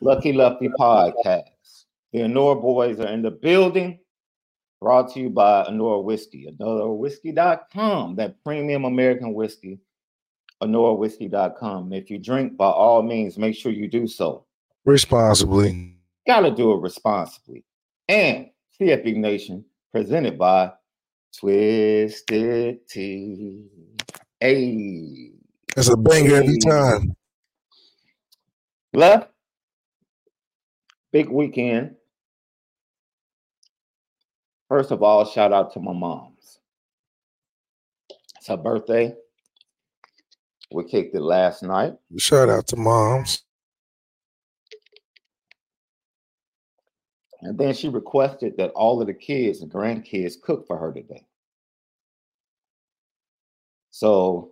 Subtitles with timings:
[0.00, 1.44] Lucky Lucky Podcast.
[2.12, 3.98] The Anora Boys are in the building.
[4.80, 9.80] Brought to you by Anora Whiskey, AnoraWhiskey.com, that premium American whiskey,
[10.62, 11.94] AnoraWhiskey.com.
[11.94, 14.44] If you drink, by all means, make sure you do so
[14.84, 15.96] responsibly.
[16.26, 17.64] Gotta do it responsibly.
[18.08, 20.72] And CFB Nation, presented by
[21.38, 23.64] Twisted Tea.
[24.40, 25.32] Hey.
[25.76, 27.16] It's a banger every time.
[28.92, 29.30] Left.
[31.12, 31.96] Big weekend.
[34.68, 36.58] First of all, shout out to my moms.
[38.36, 39.14] It's her birthday.
[40.72, 41.94] We kicked it last night.
[42.18, 43.44] Shout out to moms.
[47.42, 51.24] And then she requested that all of the kids and grandkids cook for her today.
[53.90, 54.50] So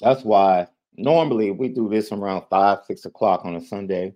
[0.00, 4.14] that's why normally we do this around five, six o'clock on a Sunday.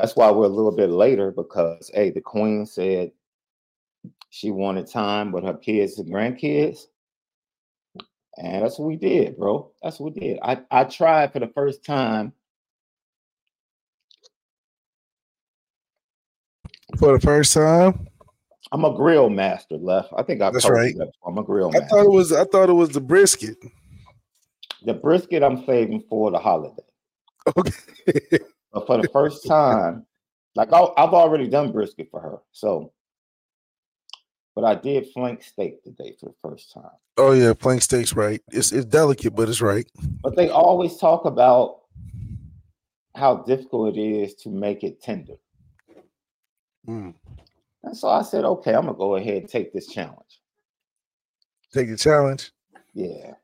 [0.00, 3.12] That's why we're a little bit later because hey, the queen said
[4.30, 6.86] she wanted time with her kids and grandkids.
[8.38, 9.70] And that's what we did, bro.
[9.82, 10.38] That's what we did.
[10.42, 12.32] I, I tried for the first time
[16.96, 18.06] for the first time.
[18.72, 20.12] I'm a grill master, left.
[20.16, 20.96] I think I that's right.
[20.96, 21.10] That.
[21.26, 21.70] I'm a grill.
[21.72, 21.84] master.
[21.84, 22.32] I thought it was.
[22.32, 23.56] I thought it was the brisket.
[24.84, 26.82] The brisket I'm saving for the holiday.
[27.56, 28.38] Okay.
[28.72, 30.06] But for the first time,
[30.54, 32.92] like I, I've already done brisket for her, so.
[34.56, 36.90] But I did flank steak today for the first time.
[37.16, 38.42] Oh yeah, flank steak's right.
[38.50, 39.86] It's it's delicate, but it's right.
[40.22, 41.82] But they always talk about
[43.14, 45.34] how difficult it is to make it tender.
[46.86, 47.14] Mm.
[47.82, 50.40] And so I said, okay, I'm gonna go ahead and take this challenge.
[51.72, 52.50] Take the challenge.
[52.94, 53.34] Yeah.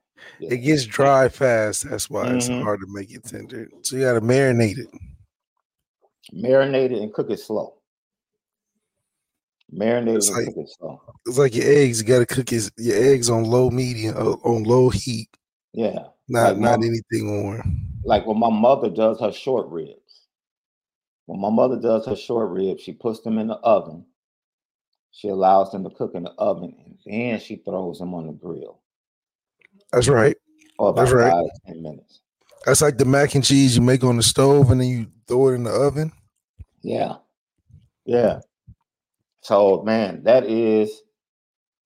[0.40, 0.54] yeah.
[0.54, 1.88] It gets dry fast.
[1.88, 2.36] That's why mm-hmm.
[2.36, 3.68] it's hard to make it tender.
[3.82, 4.88] So you got to marinate it.
[6.34, 7.74] Marinate it and cook it slow.
[9.72, 11.02] Marinate it and like, cook it slow.
[11.26, 12.00] It's like your eggs.
[12.00, 15.28] You got to cook his, your eggs on low medium, uh, on low heat.
[15.72, 16.06] Yeah.
[16.28, 17.82] Not like not my, anything warm.
[18.04, 20.06] Like when my mother does her short ribs
[21.26, 24.06] when my mother does her short ribs, she puts them in the oven.
[25.10, 28.32] She allows them to cook in the oven, and then she throws them on the
[28.32, 28.80] grill.
[29.92, 30.36] That's right.
[30.76, 31.32] For about That's right.
[31.32, 32.20] five, ten minutes.
[32.64, 35.48] That's like the mac and cheese you make on the stove, and then you throw
[35.48, 36.12] it in the oven.
[36.82, 37.16] Yeah,
[38.04, 38.40] yeah.
[39.42, 41.02] So man, that is.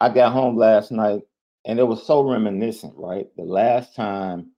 [0.02, 1.22] I got home last night,
[1.66, 2.94] and it was so reminiscent.
[2.96, 4.52] Right, the last time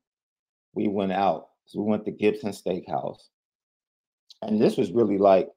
[0.75, 3.19] we went out, we went to Gibson Steakhouse
[4.43, 5.49] and this was really like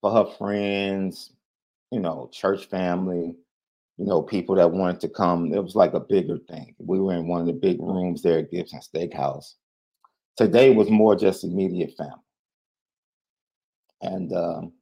[0.00, 1.32] for her friends,
[1.90, 3.34] you know, church family,
[3.96, 5.52] you know, people that wanted to come.
[5.52, 6.74] It was like a bigger thing.
[6.78, 9.54] We were in one of the big rooms there at Gibson Steakhouse.
[10.36, 12.14] Today was more just immediate family.
[14.02, 14.72] And um,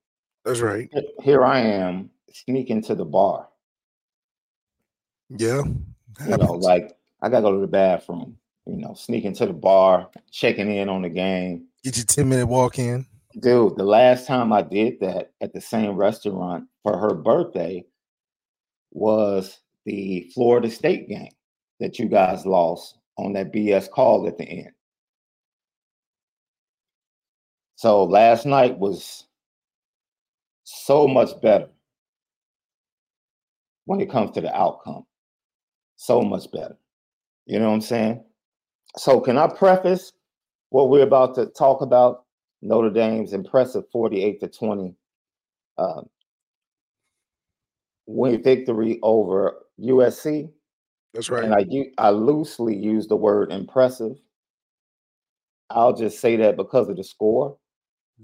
[0.45, 0.91] that's right.
[1.23, 3.49] Here I am sneaking to the bar.
[5.29, 5.63] Yeah.
[6.27, 10.11] You know, like I gotta go to the bathroom, you know, sneaking to the bar,
[10.31, 11.67] checking in on the game.
[11.85, 13.07] Get your 10 minute walk in.
[13.41, 17.85] Dude, the last time I did that at the same restaurant for her birthday
[18.91, 21.33] was the Florida State game
[21.81, 24.73] that you guys lost on that BS call at the end.
[27.83, 29.25] So last night was
[30.63, 31.69] so much better
[33.87, 35.05] when it comes to the outcome.
[35.97, 36.77] So much better.
[37.47, 38.25] You know what I'm saying?
[38.97, 40.13] So, can I preface
[40.69, 42.25] what we're about to talk about
[42.63, 44.95] Notre Dame's impressive 48 to 20
[45.77, 46.03] uh,
[48.07, 50.49] win victory over USC.
[51.15, 51.43] That's right.
[51.43, 51.67] And I
[51.99, 54.13] I loosely use the word impressive.
[55.69, 57.59] I'll just say that because of the score.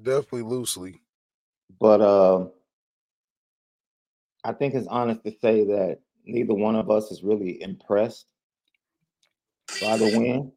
[0.02, 1.00] Definitely loosely.
[1.80, 2.46] But uh,
[4.44, 8.26] I think it's honest to say that neither one of us is really impressed
[9.80, 10.52] by the win.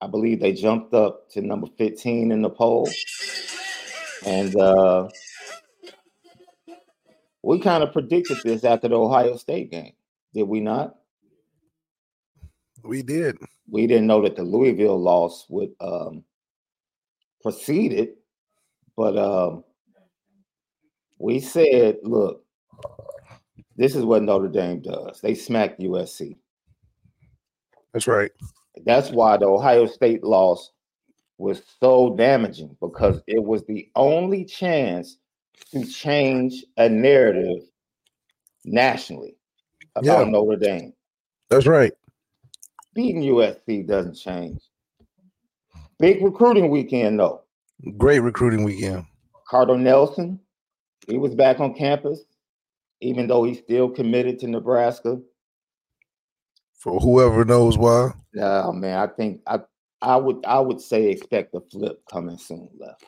[0.00, 2.88] I believe they jumped up to number 15 in the poll.
[4.26, 5.08] And uh,
[7.42, 9.92] we kind of predicted this after the Ohio State game,
[10.34, 10.96] did we not?
[12.84, 13.38] We did.
[13.68, 16.24] We didn't know that the Louisville loss would um,
[17.42, 18.18] proceed it,
[18.96, 19.64] but um,
[21.18, 22.44] we said, look,
[23.76, 25.20] this is what Notre Dame does.
[25.20, 26.36] They smacked USC.
[27.92, 28.30] That's right.
[28.84, 30.72] That's why the Ohio State loss
[31.38, 35.18] was so damaging because it was the only chance
[35.72, 37.62] to change a narrative
[38.64, 39.36] nationally
[39.94, 40.30] about yeah.
[40.30, 40.92] Notre Dame.
[41.48, 41.92] That's right.
[42.94, 44.60] Beating USC doesn't change.
[45.98, 47.42] Big recruiting weekend, though.
[47.96, 49.04] Great recruiting weekend.
[49.48, 50.40] Carter Nelson,
[51.08, 52.20] he was back on campus,
[53.00, 55.20] even though he's still committed to Nebraska.
[56.74, 58.12] For whoever knows why.
[58.32, 59.60] Yeah, man, I think I
[60.00, 63.04] I would I would say expect a flip coming soon left.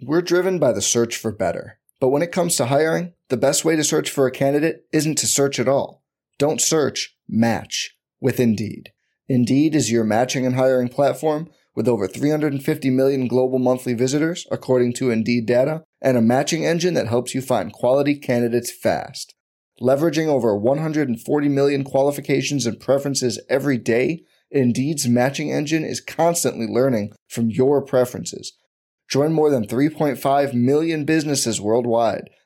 [0.00, 1.78] We're driven by the search for better.
[2.00, 5.18] But when it comes to hiring, the best way to search for a candidate isn't
[5.18, 6.04] to search at all.
[6.38, 8.92] Don't search, match with Indeed.
[9.28, 14.94] Indeed is your matching and hiring platform with over 350 million global monthly visitors, according
[14.94, 19.34] to Indeed data, and a matching engine that helps you find quality candidates fast.
[19.80, 27.12] Leveraging over 140 million qualifications and preferences every day, Indeed's matching engine is constantly learning
[27.28, 28.54] from your preferences.
[29.08, 32.30] Join more than 3.5 million businesses worldwide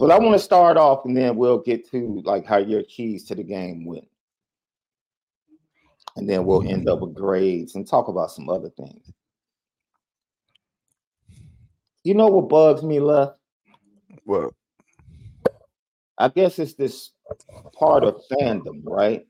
[0.00, 3.24] But I want to start off and then we'll get to like how your keys
[3.24, 4.08] to the game went.
[6.16, 9.12] And then we'll end up with grades and talk about some other things.
[12.02, 13.36] You know what bugs me left?
[14.24, 14.54] Well,
[16.16, 17.10] I guess it's this
[17.74, 19.26] part of fandom, right?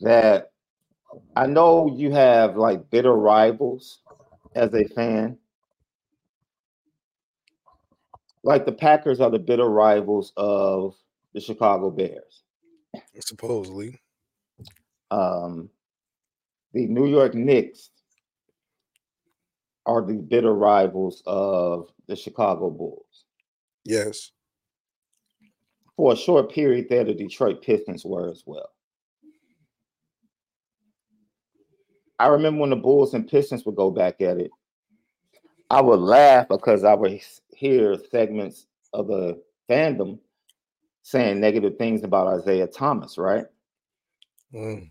[0.00, 0.50] That
[1.34, 4.00] I know you have like bitter rivals
[4.54, 5.38] as a fan.
[8.42, 10.94] Like the Packers are the bitter rivals of
[11.34, 12.42] the Chicago Bears.
[13.20, 14.00] Supposedly.
[15.10, 15.70] Um,
[16.72, 17.90] the New York Knicks
[19.86, 23.24] are the bitter rivals of the Chicago Bulls.
[23.84, 24.30] Yes
[25.98, 28.70] for a short period there, the Detroit Pistons were as well.
[32.20, 34.52] I remember when the Bulls and Pistons would go back at it,
[35.68, 37.20] I would laugh because I would
[37.58, 40.18] hear segments of the fandom
[41.02, 43.46] saying negative things about Isiah Thomas, right?
[44.54, 44.90] Mm.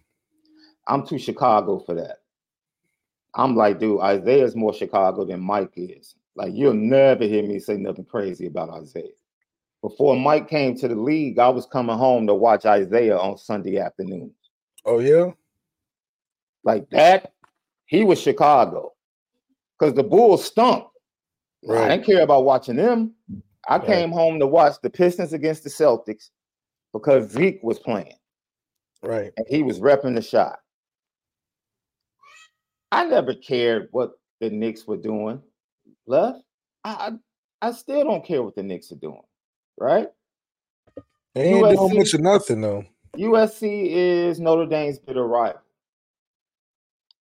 [0.85, 2.17] I'm too Chicago for that.
[3.33, 6.15] I'm like, dude, Isiah's more Chicago than Mike is.
[6.35, 9.03] Like, you'll never hear me say nothing crazy about Isiah.
[9.81, 13.77] before Mike came to the league, I was coming home to watch Isiah on Sunday
[13.77, 14.33] afternoons.
[14.85, 15.31] Oh yeah,
[16.63, 17.33] like that.
[17.85, 18.93] He was Chicago
[19.79, 20.87] because the Bulls stunk.
[21.67, 21.83] Right.
[21.83, 23.13] I didn't care about watching them.
[23.67, 23.85] I right.
[23.85, 26.29] came home to watch the Pistons against the Celtics
[26.93, 28.15] because Zeke was playing.
[29.03, 29.31] Right.
[29.37, 30.59] And he was repping the shot.
[32.91, 35.41] I never cared what the Knicks were doing.
[36.07, 36.39] Left.
[36.83, 36.91] I,
[37.61, 39.21] I I still don't care what the Knicks are doing
[39.77, 40.07] right?
[41.33, 42.85] They ain't USC, doing much of nothing though.
[43.15, 45.61] USC is Notre Dame's bitter rival.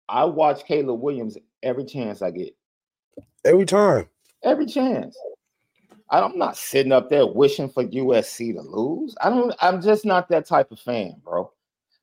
[0.09, 2.55] I watch Caleb Williams every chance I get.
[3.45, 4.09] Every time.
[4.45, 5.17] Every chance.
[6.11, 9.15] I'm not sitting up there wishing for USC to lose.
[9.23, 9.55] I don't.
[9.61, 11.51] I'm just not that type of fan, bro.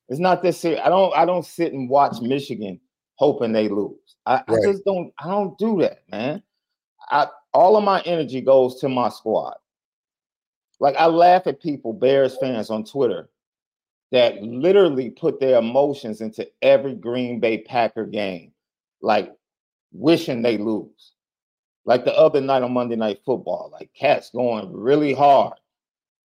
[0.07, 0.81] It's not this serious.
[0.83, 1.15] I don't.
[1.15, 2.79] I don't sit and watch Michigan
[3.15, 3.93] hoping they lose.
[4.25, 4.45] I, right.
[4.49, 5.13] I just don't.
[5.19, 6.41] I don't do that, man.
[7.11, 9.55] I all of my energy goes to my squad.
[10.79, 13.29] Like I laugh at people, Bears fans on Twitter,
[14.11, 18.53] that literally put their emotions into every Green Bay Packer game,
[19.01, 19.31] like
[19.91, 21.13] wishing they lose.
[21.89, 25.53] Like the other night on Monday Night Football, like cats going really hard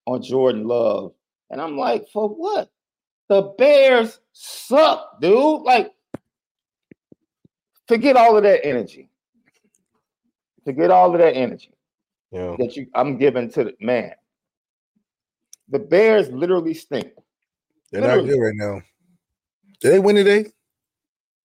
[0.05, 1.15] on Jordan Love.
[1.49, 2.71] And I'm like, for what?
[3.31, 5.63] The Bears suck, dude.
[5.63, 5.91] Like,
[7.89, 9.09] forget all of that energy.
[10.67, 11.73] Forget all of that energy
[12.31, 12.57] Yeah.
[12.59, 14.13] that you I'm giving to the man.
[15.71, 17.11] The Bears literally stink.
[17.91, 18.29] They're not Literally.
[18.29, 18.83] good right now.
[19.81, 20.53] Did they win today?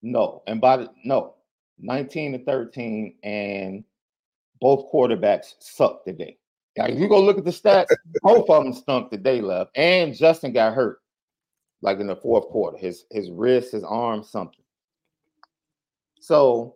[0.01, 1.35] No, and by the no,
[1.79, 3.85] 19 to 13, and
[4.61, 6.37] both quarterbacks sucked today.
[6.77, 7.87] Like, if you go look at the stats,
[8.21, 9.69] both of them stunk today, love.
[9.75, 10.99] And Justin got hurt,
[11.81, 12.77] like in the fourth quarter.
[12.77, 14.63] His his wrist, his arm, something.
[16.21, 16.75] So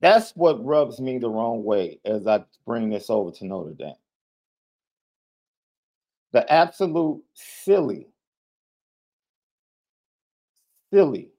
[0.00, 3.94] that's what rubs me the wrong way as I bring this over to Notre Dame.
[6.32, 8.08] The absolute silly,
[10.92, 11.30] silly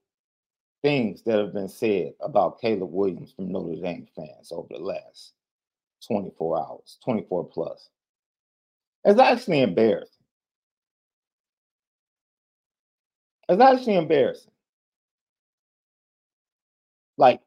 [0.86, 5.34] things that have been said about Caleb Williams from Notre Dame fans over the last
[6.08, 7.90] 24 hours, 24 plus.
[9.04, 10.12] It's actually embarrassing.
[13.50, 14.52] It's actually embarrassing.
[17.18, 17.42] Like,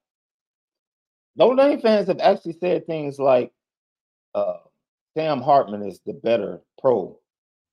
[1.37, 3.53] Notre Dame fans have actually said things like,
[4.35, 4.55] uh,
[5.17, 7.17] Sam Hartman is the better pro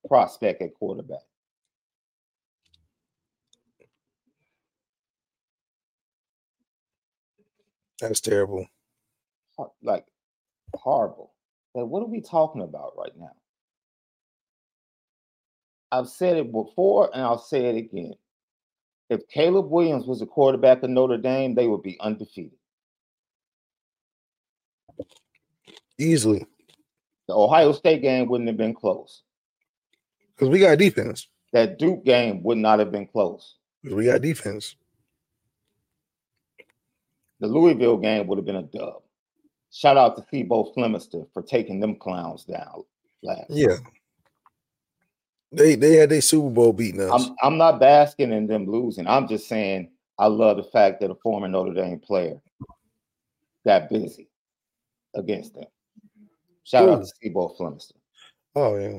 [0.08, 1.26] prospect at quarterback.
[8.00, 8.68] That's terrible.
[9.82, 10.06] Like,
[10.74, 11.34] horrible.
[11.74, 13.32] Like, what are we talking about right now?
[15.92, 18.14] I've said it before and I'll say it again.
[19.10, 22.58] If Caleb Williams was a quarterback of Notre Dame, they would be undefeated.
[25.98, 26.46] Easily.
[27.28, 29.24] The Ohio State game wouldn't have been close.
[30.36, 31.28] Because we got defense.
[31.54, 33.56] That Duke game would not have been close.
[33.84, 34.76] 'Cause we got defense.
[37.46, 39.04] The Louisville game would have been a dub.
[39.72, 42.84] Shout out to Thibault Flemister for taking them clowns down
[43.22, 43.52] last.
[43.52, 43.78] Yeah.
[45.52, 47.12] They they had their Super Bowl beating us.
[47.14, 49.06] I'm I'm not basking in them losing.
[49.06, 52.42] I'm just saying I love the fact that a former Notre Dame player
[53.64, 54.28] got busy
[55.14, 55.66] against them.
[56.64, 57.94] Shout out to Thibault Flemister.
[58.56, 58.98] oh yeah.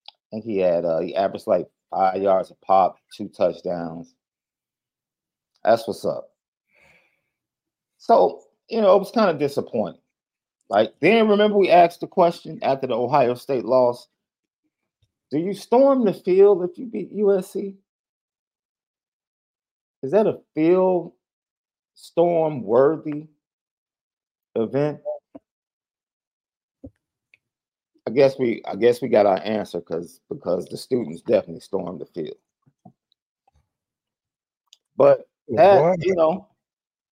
[0.00, 4.14] I think he had uh he averaged like five yards a pop, two touchdowns.
[5.68, 6.30] That's what's up.
[7.98, 10.00] So, you know, it was kind of disappointing.
[10.70, 14.08] Like, then remember we asked the question after the Ohio State loss
[15.30, 17.74] Do you storm the field if you beat USC?
[20.02, 21.12] Is that a field
[21.94, 23.26] storm worthy
[24.54, 25.00] event?
[28.06, 32.00] I guess we I guess we got our answer because because the students definitely stormed
[32.00, 32.38] the field.
[34.96, 35.94] But that Why?
[36.00, 36.48] you know,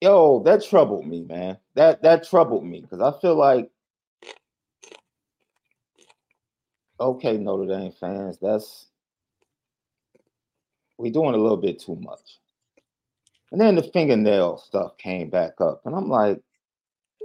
[0.00, 1.58] yo, that troubled me, man.
[1.74, 3.70] That that troubled me because I feel like
[6.98, 8.86] okay, Notre Dame fans, that's
[10.98, 12.38] we doing a little bit too much.
[13.52, 16.40] And then the fingernail stuff came back up, and I'm like,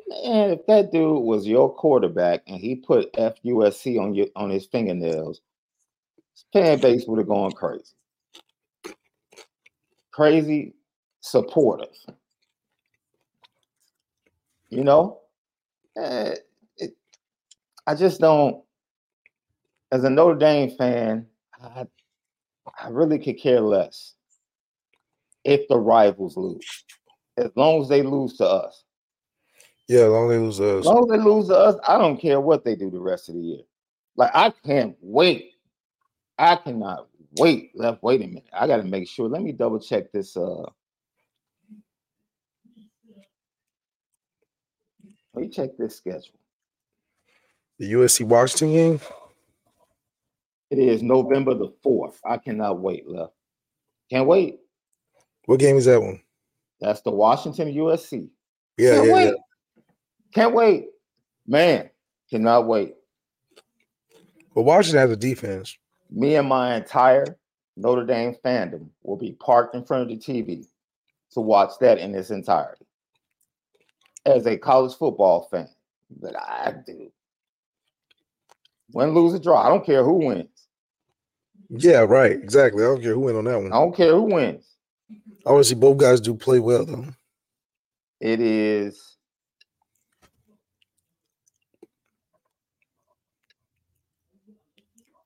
[0.07, 4.65] man, if that dude was your quarterback and he put FUSC on your on his
[4.65, 5.41] fingernails,
[6.33, 7.95] his fan base would have gone crazy.
[10.11, 10.73] Crazy
[11.21, 11.95] supportive.
[14.69, 15.19] You know?
[15.97, 16.35] Eh,
[16.77, 16.97] it,
[17.87, 18.63] I just don't,
[19.91, 21.27] as a Notre Dame fan,
[21.61, 21.85] I,
[22.81, 24.15] I really could care less
[25.43, 26.85] if the rivals lose.
[27.37, 28.83] As long as they lose to us.
[29.87, 30.79] Yeah, as long as they lose As us.
[30.79, 33.29] As long as they lose to us, I don't care what they do the rest
[33.29, 33.61] of the year.
[34.15, 35.53] Like I can't wait.
[36.37, 37.71] I cannot wait.
[37.75, 38.45] Left, wait a minute.
[38.53, 39.27] I gotta make sure.
[39.27, 40.37] Let me double check this.
[40.37, 40.65] Uh
[45.33, 46.39] let me check this schedule.
[47.79, 48.99] The USC Washington game.
[50.69, 52.15] It is November the 4th.
[52.25, 53.33] I cannot wait, left.
[54.09, 54.59] Can't wait.
[55.45, 56.21] What game is that one?
[56.79, 58.29] That's the Washington USC.
[58.77, 59.25] Yeah, Can't yeah, wait.
[59.25, 59.81] yeah.
[60.33, 60.85] Can't wait.
[61.47, 61.89] Man,
[62.29, 62.95] cannot wait.
[64.55, 65.77] But Washington has a defense.
[66.09, 67.37] me and my entire
[67.77, 70.65] Notre Dame fandom will be parked in front of the TV
[71.31, 72.85] to watch that in its entirety.
[74.25, 75.67] As a college football fan,
[76.21, 77.11] that I do.
[78.93, 79.65] Win, lose, or draw.
[79.65, 80.67] I don't care who wins.
[81.69, 82.31] Yeah, right.
[82.31, 82.83] Exactly.
[82.83, 83.73] I don't care who wins on that one.
[83.73, 84.65] I don't care who wins.
[85.45, 87.05] I want to see both guys do play well though.
[88.19, 89.17] It is.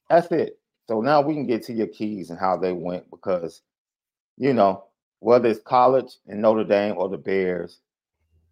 [0.09, 0.59] That's it.
[0.87, 3.61] So now we can get to your keys and how they went because,
[4.37, 4.85] you know,
[5.19, 7.79] whether it's college and Notre Dame or the Bears,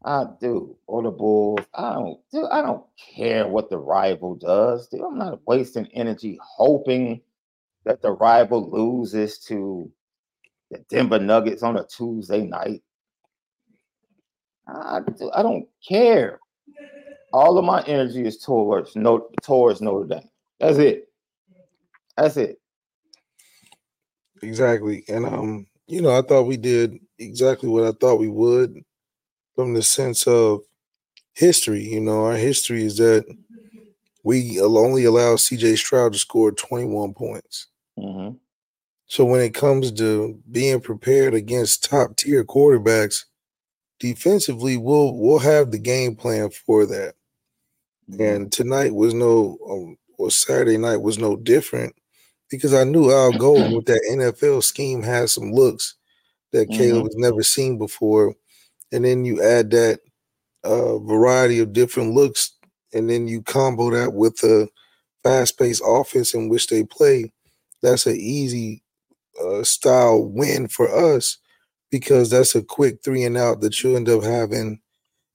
[0.06, 4.88] I do, or the Bulls, I don't, dude, I don't care what the rival does.
[4.88, 7.22] Dude, I'm not wasting energy hoping
[7.86, 9.90] that the rival loses to
[10.72, 12.84] the Denver Nuggets on a Tuesday night.
[14.68, 15.00] I,
[15.34, 16.40] I don't care.
[17.32, 20.30] All of my energy is towards no towards Notre Dame.
[20.60, 21.10] That's it.
[22.16, 22.60] That's it.
[24.42, 25.04] Exactly.
[25.08, 28.84] And um, you know, I thought we did exactly what I thought we would
[29.56, 30.62] from the sense of
[31.34, 31.84] history.
[31.84, 33.26] You know, our history is that
[34.24, 37.68] we only allow CJ Stroud to score 21 points.
[37.98, 38.36] Mm-hmm.
[39.08, 43.26] So when it comes to being prepared against top tier quarterbacks,
[44.00, 47.14] defensively, we'll we'll have the game plan for that.
[48.10, 48.22] Mm-hmm.
[48.22, 51.96] And tonight was no, um, or Saturday night was no different
[52.50, 55.96] because I knew Al Golden with that NFL scheme has some looks
[56.52, 56.78] that mm-hmm.
[56.78, 58.36] Caleb has never seen before,
[58.94, 60.00] and then you add that
[60.64, 62.56] uh, variety of different looks,
[62.94, 64.70] and then you combo that with the
[65.24, 67.32] fast-paced offense in which they play.
[67.82, 68.84] That's an easy
[69.44, 71.38] uh, style win for us
[71.90, 74.80] because that's a quick three and out that you end up having.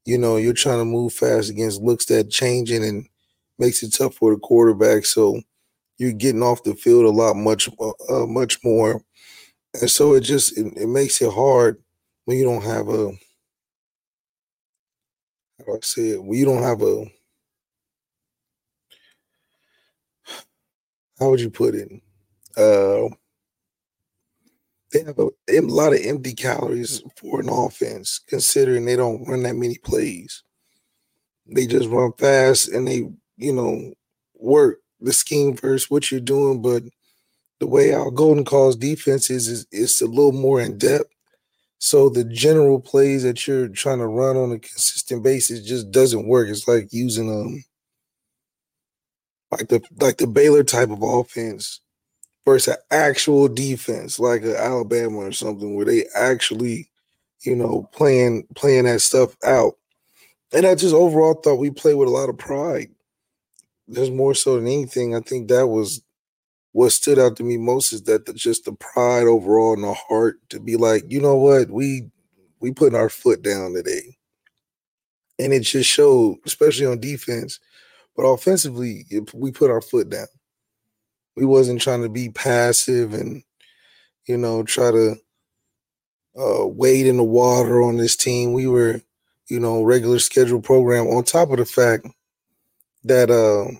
[0.07, 3.07] You know, you're trying to move fast against looks that changing and
[3.59, 5.05] makes it tough for the quarterback.
[5.05, 5.43] So
[5.99, 7.69] you're getting off the field a lot much
[8.09, 9.03] uh, much more,
[9.81, 11.83] and so it just it, it, makes it hard
[12.25, 13.12] when you don't have a
[15.69, 17.05] I said, you don't have a
[21.19, 21.91] how would you put it
[22.57, 23.09] uh
[24.93, 29.43] they have a, a lot of empty calories for an offense, considering they don't run
[29.43, 30.43] that many plays.
[31.47, 33.93] They just run fast and they, you know,
[34.35, 36.83] work the scheme first, what you're doing, but
[37.61, 41.13] the way Al Golden calls defense is, is it's a little more in depth.
[41.78, 46.26] So the general plays that you're trying to run on a consistent basis just doesn't
[46.26, 46.49] work.
[46.49, 47.64] It's like using um
[49.50, 51.80] like the like the Baylor type of offense
[52.45, 56.91] versus an actual defense like an Alabama or something where they actually,
[57.43, 59.75] you know, playing playing that stuff out.
[60.52, 62.91] And I just overall thought we played with a lot of pride.
[63.86, 65.14] There's more so than anything.
[65.14, 66.02] I think that was
[66.73, 69.95] what stood out to me most is that the, just the pride overall and the
[69.95, 72.09] heart to be like, you know what, we
[72.61, 74.17] we putting our foot down today.
[75.39, 77.61] And it just showed, especially on defense,
[78.17, 80.26] but offensively, we put our foot down
[81.39, 83.43] we wasn't trying to be passive and
[84.26, 85.15] you know try to
[86.39, 88.52] uh, wade in the water on this team.
[88.52, 89.00] We were,
[89.49, 91.07] you know, regular schedule program.
[91.07, 92.07] On top of the fact
[93.04, 93.71] that uh,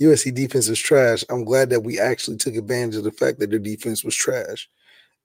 [0.00, 3.50] USC defense is trash, I'm glad that we actually took advantage of the fact that
[3.50, 4.68] their defense was trash,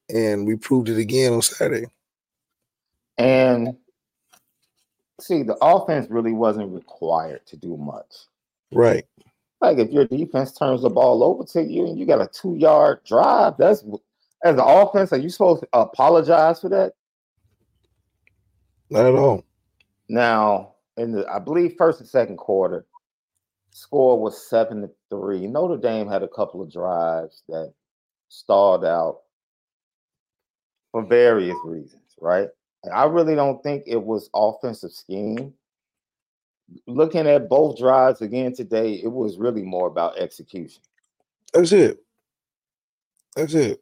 [0.10, 1.88] and we proved it again on Saturday.
[3.18, 3.76] And
[5.20, 8.14] see, the offense really wasn't required to do much.
[8.72, 9.06] Right.
[9.60, 12.56] Like if your defense turns the ball over to you and you got a two
[12.56, 13.84] yard drive, that's
[14.44, 16.94] as an offense, are you supposed to apologize for that?
[18.90, 19.46] Not at all.
[20.10, 22.86] Now, in the I believe first and second quarter,
[23.72, 25.48] score was seven to three.
[25.48, 27.74] Notre Dame had a couple of drives that
[28.30, 29.22] stalled out
[30.92, 32.50] for various reasons, right?
[32.94, 35.54] I really don't think it was offensive scheme
[36.88, 40.82] looking at both drives again today, it was really more about execution.
[41.54, 42.00] That's it.
[43.36, 43.82] That's it.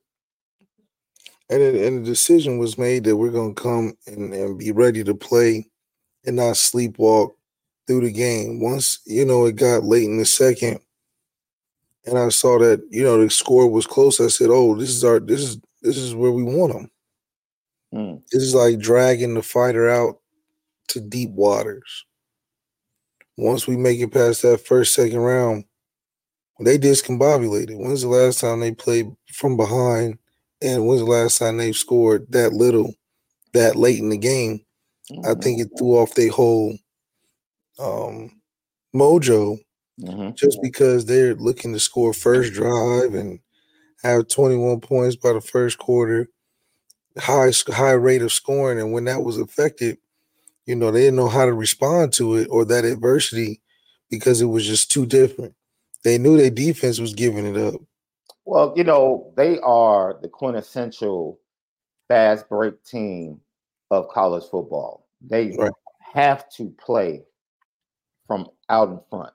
[1.50, 5.04] And it, and the decision was made that we're gonna come and, and be ready
[5.04, 5.70] to play
[6.26, 7.32] and not sleepwalk
[7.90, 8.60] through the game.
[8.60, 10.80] Once you know it got late in the second,
[12.06, 15.04] and I saw that you know the score was close, I said, "Oh, this is
[15.04, 16.92] our this is this is where we want them.
[17.92, 18.22] Mm.
[18.32, 20.20] This is like dragging the fighter out
[20.90, 22.06] to deep waters."
[23.38, 25.64] once we make it past that first, second round,
[26.60, 27.78] they discombobulated.
[27.78, 30.18] When's the last time they played from behind?
[30.62, 32.94] And when's the last time they scored that little,
[33.54, 34.60] that late in the game?
[35.10, 35.26] Mm-hmm.
[35.26, 36.78] I think it threw off their whole
[37.80, 38.42] um,
[38.96, 39.60] mojo
[40.00, 40.32] mm-hmm.
[40.36, 43.40] just because they're looking to score first drive and
[44.04, 46.30] have 21 points by the first quarter,
[47.18, 48.80] high high rate of scoring.
[48.80, 49.98] And when that was affected,
[50.66, 53.62] you know, they didn't know how to respond to it or that adversity
[54.10, 55.54] because it was just too different.
[56.04, 57.82] They knew their defense was giving it up.
[58.46, 61.40] Well, you know, they are the quintessential
[62.08, 63.42] fast break team
[63.92, 65.08] of college football.
[65.22, 65.72] They right.
[66.14, 67.24] have to play
[68.30, 69.34] from out in front.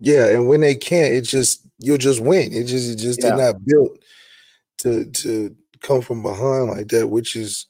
[0.00, 2.52] Yeah, and when they can't, it just you'll just win.
[2.52, 3.34] It just it just yeah.
[3.34, 3.98] they're not built
[4.78, 7.66] to to come from behind like that, which is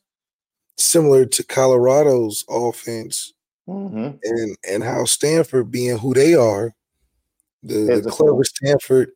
[0.76, 3.32] similar to Colorado's offense
[3.68, 4.16] mm-hmm.
[4.22, 6.74] and and how Stanford being who they are,
[7.62, 9.12] the, the clever Stanford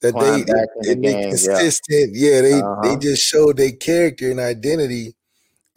[0.00, 2.10] that they, they, the game, consistent.
[2.14, 2.80] Yeah, yeah they uh-huh.
[2.82, 5.14] they just showed their character and identity,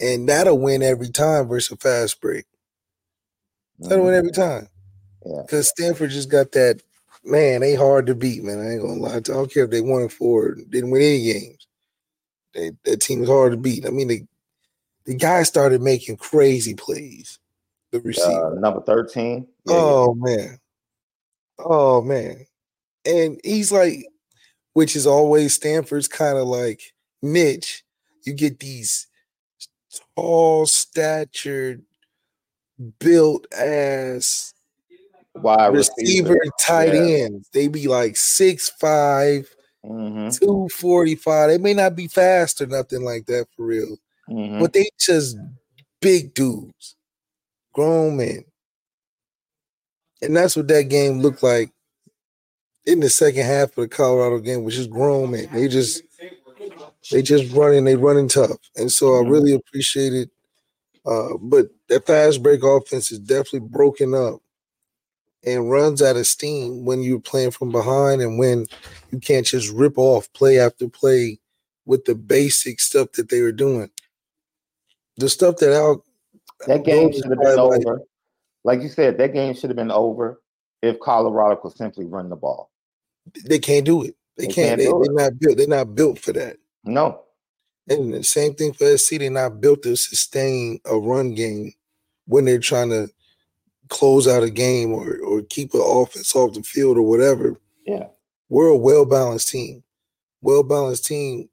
[0.00, 2.46] and that'll win every time versus a fast break.
[3.78, 4.06] That'll mm-hmm.
[4.06, 4.68] win every time.
[5.28, 6.80] Yeah, because Stanford just got that.
[7.22, 8.60] Man, they hard to beat, man.
[8.60, 9.16] I ain't gonna lie.
[9.16, 11.66] I don't care if they won four, didn't win any games.
[12.54, 13.86] They, that team was hard to beat.
[13.86, 14.24] I mean, the
[15.04, 17.38] the guy started making crazy plays.
[17.90, 19.46] The receiver, uh, number thirteen.
[19.66, 20.36] Yeah, oh yeah.
[20.36, 20.58] man,
[21.58, 22.46] oh man,
[23.04, 24.06] and he's like,
[24.72, 26.80] which is always Stanford's kind of like
[27.20, 27.84] niche.
[28.24, 29.08] You get these
[30.16, 31.82] tall, statured,
[32.98, 34.54] built ass
[35.42, 37.24] wide receiver, receiver tight yeah.
[37.24, 37.48] ends.
[37.52, 39.48] They be like six five,
[39.84, 40.30] mm-hmm.
[40.30, 41.50] 245.
[41.50, 43.96] They may not be fast or nothing like that for real.
[44.28, 44.60] Mm-hmm.
[44.60, 45.36] But they just
[46.00, 46.96] big dudes,
[47.72, 48.44] grown men.
[50.20, 51.70] And that's what that game looked like
[52.84, 55.48] in the second half of the Colorado game, which is grown men.
[55.52, 56.02] They just
[57.10, 58.58] they just running, they running tough.
[58.76, 59.30] And so I mm-hmm.
[59.30, 60.30] really appreciate it.
[61.06, 64.40] Uh, but that fast break offense is definitely broken up
[65.54, 68.66] and runs out of steam when you're playing from behind and when
[69.10, 71.38] you can't just rip off play after play
[71.86, 73.90] with the basic stuff that they were doing.
[75.16, 76.04] The stuff that Al
[76.66, 77.76] that game should have been over.
[77.76, 77.98] Like,
[78.64, 80.40] like you said, that game should have been over
[80.82, 82.70] if Colorado could simply run the ball.
[83.44, 84.14] They can't do it.
[84.36, 84.80] They, they can't.
[84.80, 85.56] can't they, are not built.
[85.56, 86.56] They're not built for that.
[86.84, 87.22] No.
[87.88, 89.18] And the same thing for SC.
[89.18, 91.72] They're not built to sustain a run game
[92.26, 93.08] when they're trying to
[93.88, 97.56] close out a game or or keep an offense off the field or whatever.
[97.86, 98.08] Yeah.
[98.48, 99.82] We're a well balanced team.
[100.40, 101.48] Well balanced team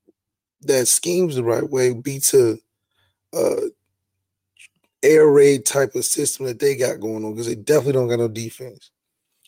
[0.61, 2.57] that schemes the right way beats a,
[3.33, 3.69] uh, a
[5.03, 8.19] air raid type of system that they got going on because they definitely don't got
[8.19, 8.91] no defense.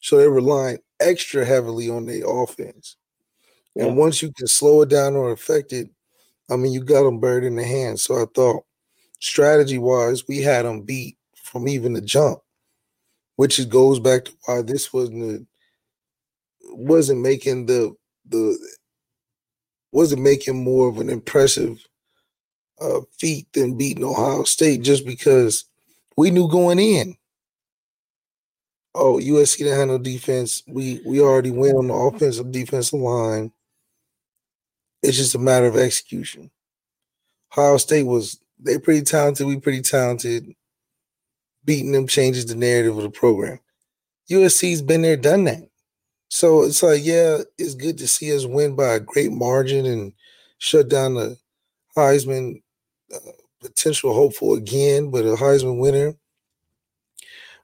[0.02, 2.98] So they're relying extra heavily on their offense.
[3.76, 3.86] Yeah.
[3.86, 5.90] And once you can slow it down or affect it,
[6.50, 8.00] I mean, you got them buried in the hand.
[8.00, 8.66] So I thought
[9.20, 12.40] strategy wise, we had them beat from even the jump
[13.38, 15.48] which goes back to why this wasn't
[16.64, 17.96] wasn't making the
[18.28, 18.58] the
[19.94, 21.80] wasn't making more of an impressive
[22.82, 25.66] uh, feat than beating Ohio State just because
[26.18, 27.16] we knew going in.
[28.94, 30.64] Oh, USC didn't have no defense.
[30.68, 33.52] We we already went on the offensive defensive line.
[35.04, 36.50] It's just a matter of execution.
[37.54, 39.46] Ohio State was they pretty talented.
[39.46, 40.56] We pretty talented
[41.68, 43.60] beating them changes the narrative of the program.
[44.32, 45.70] USC's been there, done that.
[46.30, 50.14] So it's like, yeah, it's good to see us win by a great margin and
[50.58, 51.38] shut down the
[51.96, 52.62] Heisman
[53.14, 56.16] uh, potential hopeful again, but a Heisman winner.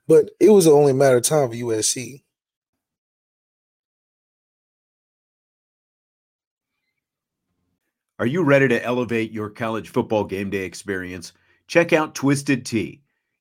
[0.07, 2.23] But it was only a matter of time for USC.
[8.19, 11.33] Are you ready to elevate your college football game day experience?
[11.67, 13.02] Check out Twisted Tea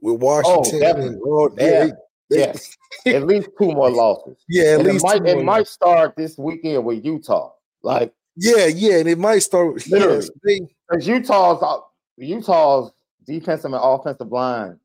[0.00, 0.80] with Washington.
[0.82, 1.90] Oh, and, oh, yeah,
[2.30, 2.52] yeah.
[3.14, 4.36] at least two more losses.
[4.48, 7.52] Yeah, at and least it might, it might start this weekend with Utah.
[7.82, 10.30] Like, yeah, yeah, and it might start because
[11.00, 11.78] Utah's uh,
[12.16, 12.92] Utah's
[13.26, 14.78] defensive and offensive line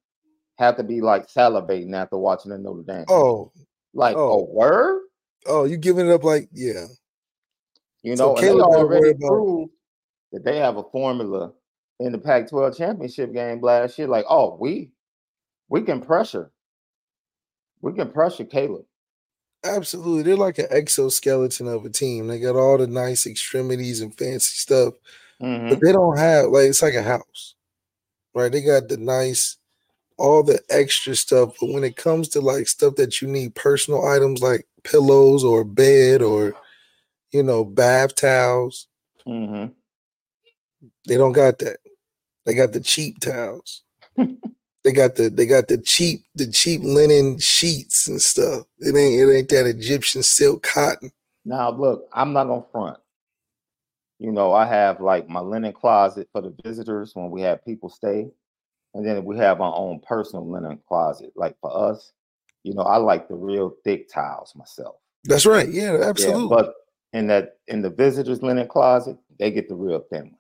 [0.57, 3.05] have to be like salivating after watching the Notre Dame.
[3.09, 3.51] Oh,
[3.93, 4.39] like oh.
[4.39, 5.01] a word.
[5.47, 6.85] Oh, you giving it up like yeah.
[8.03, 9.71] You know, so they already proved
[10.31, 11.51] that they have a formula
[11.99, 14.07] in the Pac-12 championship game last year.
[14.07, 14.91] Like, oh, we
[15.71, 16.51] we can pressure.
[17.81, 18.85] We can pressure Caleb.
[19.63, 20.23] Absolutely.
[20.23, 22.27] They're like an exoskeleton of a team.
[22.27, 24.93] They got all the nice extremities and fancy stuff,
[25.41, 25.69] Mhm.
[25.69, 27.55] but they don't have like it's like a house.
[28.35, 28.51] Right?
[28.51, 29.57] They got the nice
[30.17, 34.05] all the extra stuff, but when it comes to like stuff that you need personal
[34.05, 36.53] items like pillows or bed or
[37.31, 38.87] you know, bath towels,
[39.25, 39.73] Mhm.
[41.07, 41.77] they don't got that.
[42.45, 43.83] They got the cheap towels.
[44.83, 48.65] they got the they got the cheap the cheap linen sheets and stuff.
[48.79, 51.11] It ain't it ain't that Egyptian silk cotton.
[51.45, 52.97] Now, look, I'm not gonna front.
[54.19, 57.89] You know, I have like my linen closet for the visitors when we have people
[57.89, 58.27] stay,
[58.93, 61.31] and then we have our own personal linen closet.
[61.35, 62.11] Like for us,
[62.63, 64.95] you know, I like the real thick towels myself.
[65.23, 65.69] That's right.
[65.69, 66.49] Yeah, Yeah, absolutely.
[66.49, 66.73] but
[67.13, 70.35] in that in the visitors' linen closet, they get the real thin ones.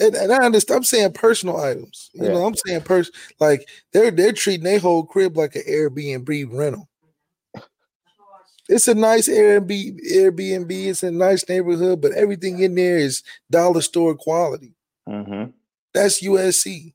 [0.00, 0.76] And, and I understand.
[0.78, 2.10] I'm saying personal items.
[2.14, 2.32] You Yeah.
[2.32, 6.88] know, I'm saying person like they're they're treating their whole crib like an Airbnb rental.
[8.68, 10.00] It's a nice Airbnb.
[10.12, 10.86] Airbnb.
[10.86, 14.74] It's a nice neighborhood, but everything in there is dollar store quality.
[15.08, 15.50] Mm-hmm.
[15.94, 16.92] That's USC.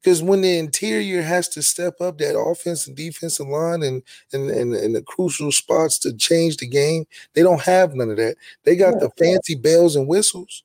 [0.00, 4.50] Because when the interior has to step up that offense and defensive line and and,
[4.50, 8.36] and and the crucial spots to change the game, they don't have none of that.
[8.64, 10.64] They got the fancy bells and whistles.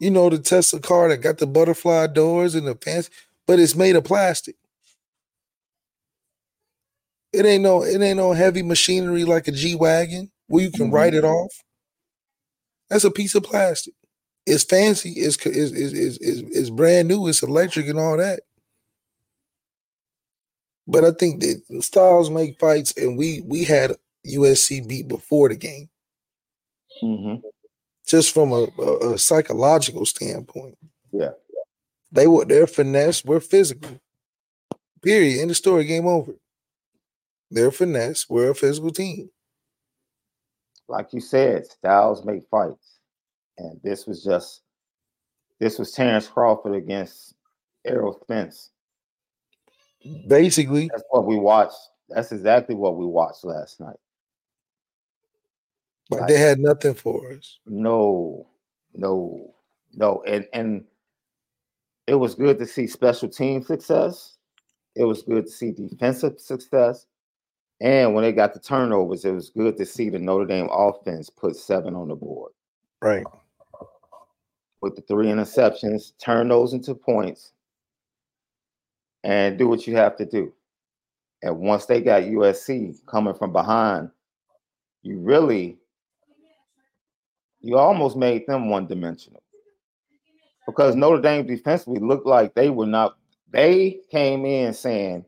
[0.00, 3.10] You know, the Tesla car that got the butterfly doors and the fancy,
[3.46, 4.56] but it's made of plastic.
[7.32, 10.90] It ain't no, it ain't no heavy machinery like a G Wagon where you can
[10.90, 11.62] write it off.
[12.90, 13.94] That's a piece of plastic.
[14.46, 15.12] It's fancy.
[15.12, 17.28] It's is is is is brand new.
[17.28, 18.40] It's electric and all that.
[20.88, 25.56] But I think that styles make fights, and we we had USC beat before the
[25.56, 25.88] game,
[27.02, 27.59] Mm-hmm.
[28.10, 30.76] Just from a, a, a psychological standpoint.
[31.12, 31.30] Yeah.
[32.10, 33.24] They were their finesse.
[33.24, 34.00] We're physical.
[35.00, 35.40] Period.
[35.40, 35.84] End of story.
[35.84, 36.32] Game over.
[37.52, 38.28] They're finesse.
[38.28, 39.30] We're a physical team.
[40.88, 42.98] Like you said, styles make fights.
[43.58, 44.62] And this was just
[45.60, 47.34] this was Terence Crawford against
[47.84, 48.70] Errol Spence.
[50.26, 51.78] Basically, That's what we watched.
[52.08, 53.98] That's exactly what we watched last night.
[56.10, 57.58] But they had nothing for us.
[57.66, 58.46] No,
[58.94, 59.54] no,
[59.94, 60.22] no.
[60.26, 60.84] And and
[62.06, 64.36] it was good to see special team success.
[64.96, 67.06] It was good to see defensive success.
[67.80, 71.30] And when they got the turnovers, it was good to see the Notre Dame offense
[71.30, 72.52] put seven on the board
[73.00, 73.24] Right.
[74.82, 77.52] with the three interceptions, turn those into points,
[79.24, 80.52] and do what you have to do.
[81.42, 84.10] And once they got USC coming from behind,
[85.02, 85.78] you really,
[87.60, 89.42] you almost made them one dimensional.
[90.66, 93.16] Because Notre Dame defensively looked like they were not,
[93.50, 95.24] they came in saying,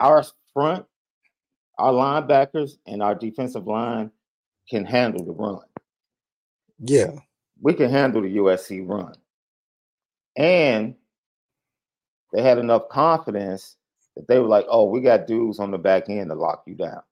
[0.00, 0.86] our front,
[1.78, 4.10] our linebackers, and our defensive line
[4.68, 5.60] can handle the run
[6.80, 7.12] Yeah.
[7.60, 9.14] we can handle the USC run.
[10.36, 10.94] And
[12.32, 13.76] they had enough confidence
[14.16, 16.74] that they were like, oh, we got dudes on the back end to lock you
[16.74, 17.02] down.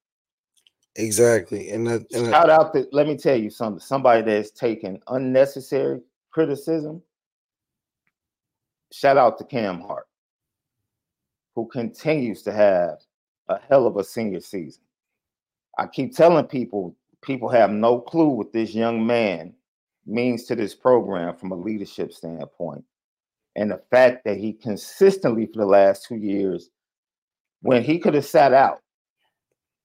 [0.97, 1.71] Exactly.
[1.71, 7.03] And and Shout out to, let me tell you something, somebody that's taken unnecessary criticism.
[8.93, 10.07] Shout out to Cam Hart,
[11.55, 12.99] who continues to have
[13.49, 14.83] a hell of a senior season.
[15.79, 19.53] I keep telling people, people have no clue what this young man
[20.07, 22.85] means to this program from a leadership standpoint.
[23.57, 26.71] And the fact that he consistently for the last two years,
[27.61, 28.81] when he could have sat out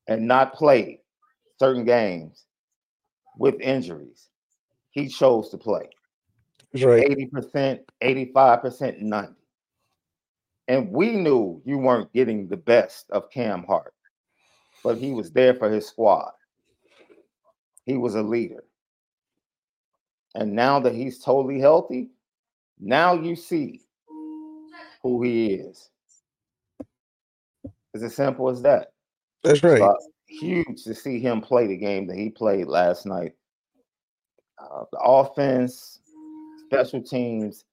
[0.08, 1.00] and not played
[1.62, 2.47] certain games
[3.38, 4.30] with injuries,
[4.89, 5.88] he chose to play.
[6.74, 7.08] right.
[7.08, 9.34] 80%, 85%, 90.
[10.67, 13.93] And we knew you weren't getting the best of Cam Hart,
[14.84, 16.32] but he was there for his squad.
[17.86, 18.63] He was a leader.
[20.34, 22.10] And now that he's totally healthy,
[22.80, 23.82] now you see
[25.04, 25.91] who he is.
[27.93, 28.93] It's as simple as that.
[29.43, 29.78] That's right.
[29.78, 29.95] So,
[30.32, 33.34] huge to see him play the game that he played last night.
[34.58, 36.00] Uh, the offense,
[36.65, 37.65] special teams,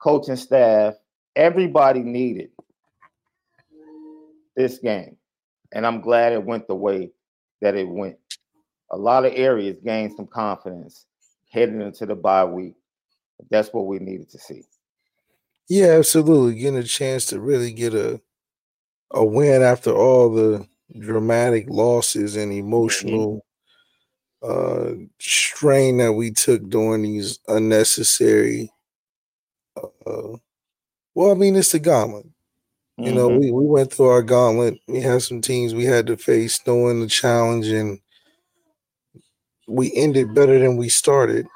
[0.00, 0.94] coaching staff,
[1.36, 2.50] everybody needed
[4.56, 5.16] this game.
[5.72, 7.10] And I'm glad it went the way
[7.60, 8.16] that it went.
[8.90, 11.06] A lot of areas gained some confidence
[11.50, 12.74] heading into the bye week.
[13.50, 14.64] That's what we needed to see.
[15.68, 16.56] Yeah, absolutely.
[16.56, 18.20] Getting a chance to really get a
[19.12, 20.66] a win after all the
[20.98, 23.44] dramatic losses and emotional
[24.42, 28.70] uh strain that we took during these unnecessary
[30.06, 30.36] uh
[31.14, 32.26] well, I mean it's the gauntlet.
[32.26, 33.04] Mm-hmm.
[33.04, 33.40] You know, mm-hmm.
[33.40, 34.78] we, we went through our gauntlet.
[34.86, 38.00] We had some teams we had to face knowing the challenge, and
[39.66, 41.46] we ended better than we started.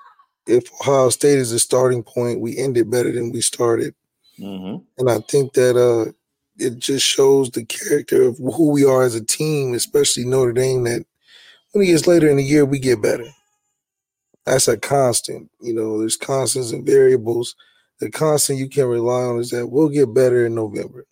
[0.46, 3.94] If Ohio State is a starting point, we ended better than we started.
[4.38, 4.84] Mm-hmm.
[4.98, 6.12] And I think that uh,
[6.58, 10.84] it just shows the character of who we are as a team, especially Notre Dame,
[10.84, 11.04] that
[11.72, 13.26] when it gets later in the year, we get better.
[14.46, 15.50] That's a constant.
[15.60, 17.56] You know, there's constants and variables.
[18.00, 21.06] The constant you can rely on is that we'll get better in November.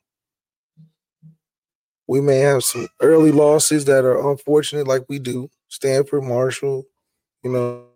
[2.07, 5.49] We may have some early losses that are unfortunate, like we do.
[5.69, 6.85] Stanford, Marshall,
[7.43, 7.87] you know.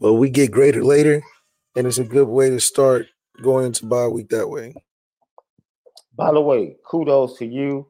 [0.00, 1.22] But we get greater later,
[1.76, 3.06] and it's a good way to start
[3.42, 4.74] going into bye week that way.
[6.16, 7.86] By the way, kudos to you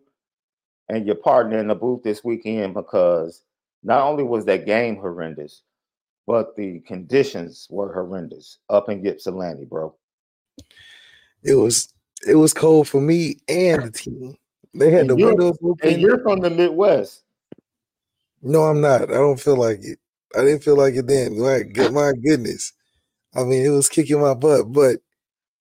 [0.88, 3.42] and your partner in the booth this weekend because
[3.82, 5.62] not only was that game horrendous,
[6.26, 9.94] but the conditions were horrendous up in Ypsilanti, bro.
[11.44, 11.92] It was
[12.26, 14.36] it was cold for me and the team.
[14.74, 15.88] They had and the windows open.
[15.88, 17.22] And you're from the Midwest.
[18.42, 19.02] No, I'm not.
[19.02, 19.98] I don't feel like it.
[20.36, 21.38] I didn't feel like it then.
[21.38, 22.72] Like, my goodness.
[23.34, 24.96] I mean, it was kicking my butt, but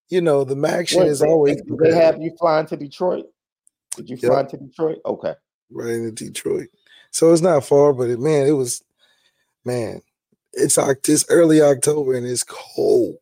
[0.09, 1.57] you know, the action is always.
[1.61, 3.25] Did they have you flying to Detroit?
[3.95, 4.31] Did you yep.
[4.31, 4.99] fly to Detroit?
[5.05, 5.33] Okay.
[5.71, 6.67] Right into Detroit.
[7.11, 8.83] So it's not far, but it, man, it was,
[9.63, 10.01] man,
[10.53, 13.15] it's oct it's early October and it's cold.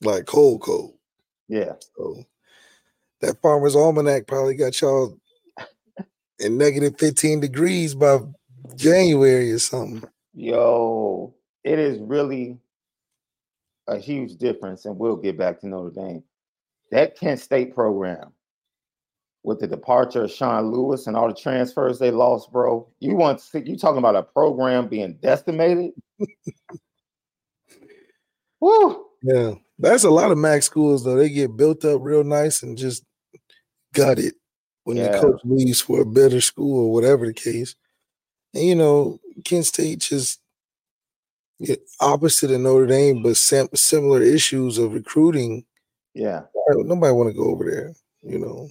[0.00, 0.94] Like cold, cold.
[1.48, 1.72] Yeah.
[1.96, 2.24] So
[3.20, 5.18] that farmer's almanac probably got y'all
[6.38, 8.18] in negative 15 degrees by
[8.76, 10.08] January or something.
[10.34, 12.58] Yo, it is really
[13.88, 16.22] a huge difference, and we'll get back to Notre Dame.
[16.90, 18.32] That Kent State program,
[19.48, 22.86] with the departure of Sean Lewis and all the transfers they lost, bro.
[23.00, 25.92] You want to, you talking about a program being decimated?
[28.60, 29.06] Woo!
[29.22, 31.16] Yeah, that's a lot of MAC schools though.
[31.16, 33.04] They get built up real nice and just
[33.94, 34.34] got it
[34.84, 35.12] when yeah.
[35.12, 37.74] the coach leaves for a better school or whatever the case.
[38.54, 40.40] And you know, Kent State just
[42.00, 45.64] opposite of Notre Dame, but sim- similar issues of recruiting.
[46.14, 48.68] Yeah, nobody want to go over there, you know.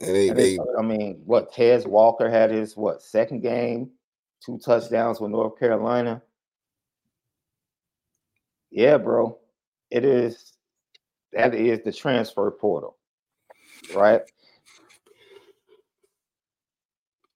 [0.00, 3.90] And they, and they, I mean, what Tez Walker had his what second game,
[4.44, 6.22] two touchdowns with North Carolina.
[8.70, 9.38] Yeah, bro,
[9.90, 10.52] it is.
[11.32, 12.96] That is the transfer portal,
[13.94, 14.22] right?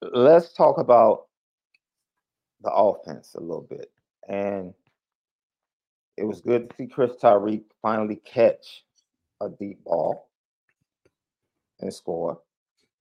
[0.00, 1.26] Let's talk about
[2.62, 3.90] the offense a little bit.
[4.28, 4.74] And
[6.16, 8.84] it was good to see Chris Tyree finally catch
[9.40, 10.28] a deep ball
[11.80, 12.40] and score.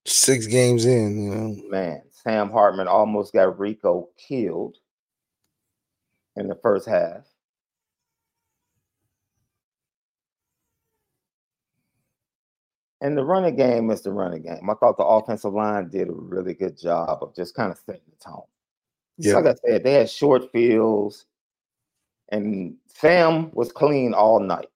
[0.06, 1.56] Six games in, you know.
[1.70, 4.76] Man, Sam Hartman almost got Rico killed
[6.36, 7.22] in the first half.
[13.00, 14.68] And the running game is the running game.
[14.68, 18.00] I thought the offensive line did a really good job of just kind of setting
[18.08, 18.44] the tone.
[19.18, 19.34] Yeah.
[19.34, 21.26] Like I said, they had short fields,
[22.30, 24.66] and Sam was clean all night.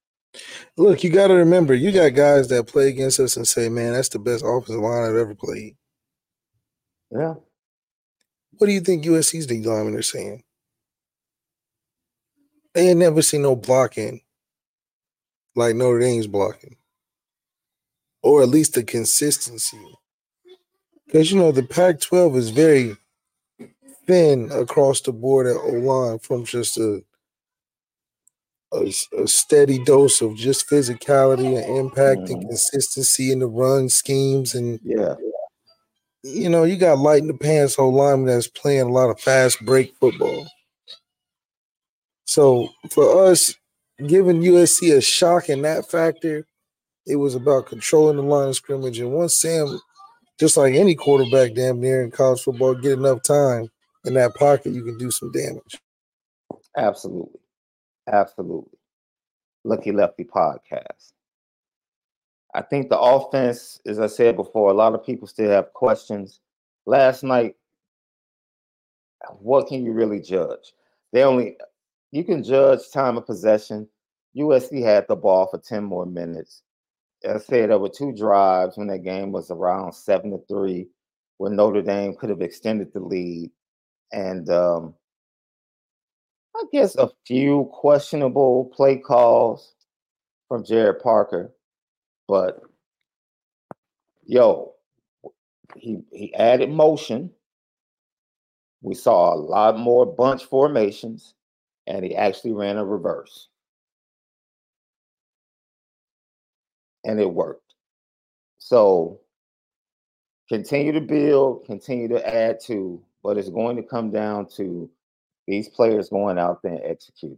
[0.77, 3.93] Look, you got to remember, you got guys that play against us and say, "Man,
[3.93, 5.75] that's the best offensive line I've ever played."
[7.11, 7.35] Yeah.
[8.57, 10.43] What do you think USC's D linemen are saying?
[12.73, 14.21] They ain't never seen no blocking
[15.55, 16.77] like Notre Dame's blocking,
[18.21, 19.79] or at least the consistency.
[21.05, 22.95] Because you know the Pac-12 is very
[24.09, 27.03] thin across the board at O line from just a,
[28.73, 32.33] a, a steady dose of just physicality and impact mm-hmm.
[32.33, 35.13] and consistency in the run schemes and yeah.
[36.21, 39.21] You know, you got light in the pants whole lineman that's playing a lot of
[39.21, 40.45] fast break football.
[42.25, 43.55] So for us,
[44.05, 46.45] giving USC a shock in that factor,
[47.07, 48.99] it was about controlling the line of scrimmage.
[48.99, 49.79] And once Sam,
[50.39, 53.69] just like any quarterback damn near in college football, get enough time,
[54.05, 55.79] in that pocket, you can do some damage.
[56.77, 57.39] Absolutely.
[58.11, 58.77] Absolutely.
[59.63, 61.13] Lucky Lefty podcast.
[62.55, 66.39] I think the offense, as I said before, a lot of people still have questions.
[66.85, 67.55] Last night,
[69.39, 70.73] what can you really judge?
[71.11, 71.57] They only
[72.11, 73.87] you can judge time of possession.
[74.35, 76.63] USC had the ball for 10 more minutes.
[77.27, 80.87] I said there were two drives when that game was around seven to three,
[81.37, 83.51] where Notre Dame could have extended the lead
[84.11, 84.93] and um,
[86.55, 89.73] I guess a few questionable play calls
[90.47, 91.53] from Gerad Parker,
[92.27, 92.61] but
[94.25, 94.73] yo,
[95.77, 97.31] he he added motion.
[98.81, 101.33] We saw a lot more bunch formations,
[101.87, 103.49] and he actually ran a reverse.
[107.03, 107.73] and it worked.
[108.57, 109.19] So
[110.47, 114.89] continue to build, continue to add to, but it's going to come down to
[115.47, 117.37] these players going out there and executing.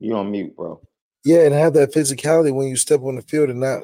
[0.00, 0.80] You on mute, bro.
[1.24, 3.82] Yeah, and have that physicality when you step on the field and not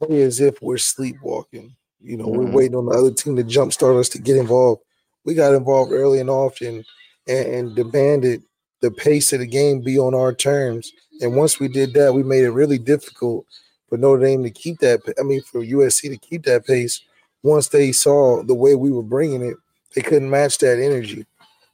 [0.00, 1.74] play as if we're sleepwalking.
[2.00, 2.44] You know, mm-hmm.
[2.44, 4.82] we're waiting on the other team to jumpstart us to get involved.
[5.24, 6.84] We got involved early and often
[7.28, 8.42] and, and demanded
[8.80, 10.92] the pace of the game be on our terms.
[11.20, 13.46] And once we did that, we made it really difficult
[13.92, 15.02] for Notre Dame to keep that.
[15.20, 17.02] I mean, for USC to keep that pace.
[17.42, 19.58] Once they saw the way we were bringing it,
[19.94, 21.26] they couldn't match that energy.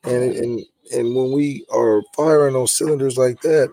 [0.03, 0.61] And and
[0.93, 3.73] and when we are firing on cylinders like that,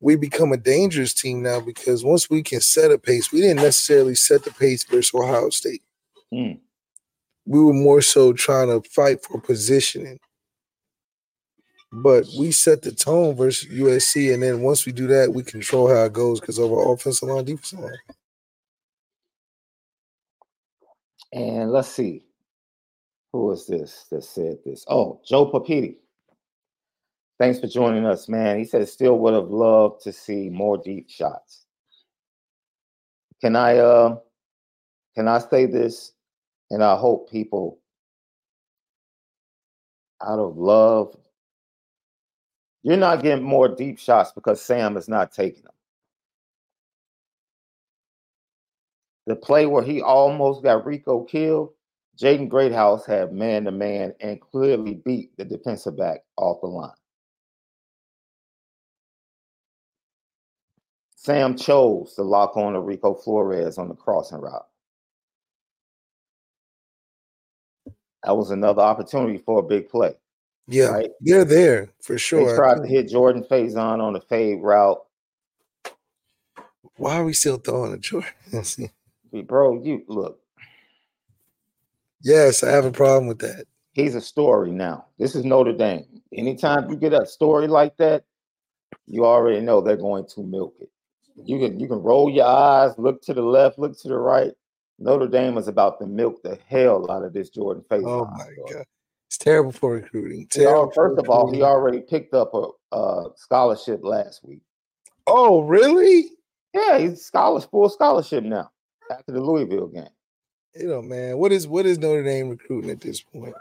[0.00, 3.62] we become a dangerous team now because once we can set a pace, we didn't
[3.62, 5.82] necessarily set the pace versus Ohio State.
[6.30, 6.58] Mm.
[7.46, 10.20] We were more so trying to fight for positioning.
[11.92, 15.88] But we set the tone versus USC, and then once we do that, we control
[15.88, 17.98] how it goes because of our offensive line, defensive line.
[21.32, 22.24] And let's see,
[23.32, 24.84] who is this that said this?
[24.88, 25.96] Oh, Joe Papiti.
[27.38, 28.58] Thanks for joining us, man.
[28.58, 31.66] He said still would have loved to see more deep shots.
[33.40, 34.16] Can I uh
[35.14, 36.12] can I say this?
[36.70, 37.80] And I hope people
[40.22, 41.16] out of love,
[42.82, 45.72] you're not getting more deep shots because Sam is not taking them.
[49.26, 51.70] The play where he almost got Rico killed,
[52.18, 56.90] Jaden Greathouse had man to man and clearly beat the defensive back off the line.
[61.14, 64.66] Sam chose to lock on to Rico Flores on the crossing route.
[68.24, 70.14] That was another opportunity for a big play.
[70.68, 71.10] Yeah, right?
[71.20, 72.50] they're there for sure.
[72.50, 75.02] They tried to hit Jordan Faison on the fade route.
[76.96, 78.30] Why are we still throwing a Jordan?
[79.46, 80.40] Bro, you look.
[82.22, 83.66] Yes, I have a problem with that.
[83.92, 85.06] He's a story now.
[85.18, 86.06] This is Notre Dame.
[86.32, 88.24] Anytime you get a story like that,
[89.06, 90.90] you already know they're going to milk it.
[91.44, 94.52] You can you can roll your eyes, look to the left, look to the right.
[94.98, 98.04] Notre Dame is about to milk the hell out of this Jordan Face.
[98.06, 98.84] Oh my god,
[99.32, 100.46] it's terrible for recruiting.
[100.50, 104.60] Terrible first of all, he already picked up a, a, scholarship last week.
[105.26, 106.32] Oh really?
[106.74, 108.70] Yeah, he's scholarship full scholarship now
[109.10, 110.04] after the Louisville game.
[110.74, 113.54] You know, man, what is what is Notre Dame recruiting at this point?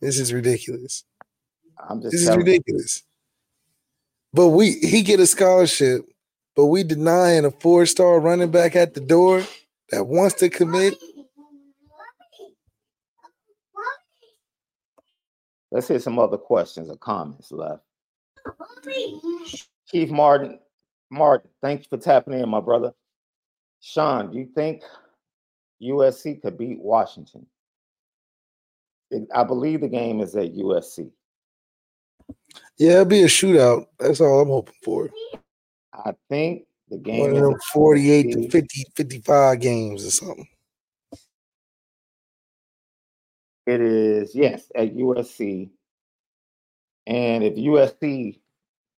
[0.00, 1.04] This is ridiculous.
[1.78, 3.02] I'm just this is ridiculous.
[3.04, 4.30] You.
[4.32, 6.06] But we he get a scholarship
[6.56, 9.42] but we denying a four star running back at the door
[9.90, 10.94] that wants to commit.
[15.72, 17.82] Let's hear some other questions or comments left.
[19.88, 20.58] Chief Martin,
[21.10, 22.92] Martin, thanks for tapping in, my brother.
[23.80, 24.82] Sean, do you think
[25.82, 27.46] USC could beat Washington?
[29.34, 31.10] I believe the game is at USC.
[32.76, 33.86] Yeah, it'll be a shootout.
[33.98, 35.08] That's all I'm hoping for.
[35.94, 40.48] I think the game is 48 to 50, 55 games or something.
[43.66, 45.70] It is, yes, at USC.
[47.06, 48.40] And if USC